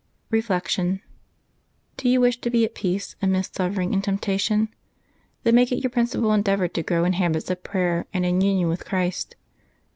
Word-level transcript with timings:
Reflection.— 0.31 0.99
^Do 1.99 2.09
you 2.09 2.21
wish 2.21 2.41
to 2.41 2.49
be 2.49 2.65
at 2.65 2.73
peace 2.73 3.15
amidst 3.21 3.53
suffer 3.55 3.81
ing 3.81 3.93
and 3.93 4.03
temptation? 4.03 4.69
Then 5.43 5.53
make 5.53 5.71
it 5.71 5.83
your 5.83 5.91
principal 5.91 6.31
en 6.31 6.41
deavor 6.41 6.73
to 6.73 6.81
grow 6.81 7.03
in 7.05 7.13
habits 7.13 7.51
of 7.51 7.61
prayer 7.61 8.07
and 8.11 8.25
in 8.25 8.41
union 8.41 8.67
with 8.67 8.83
Christ. 8.83 9.35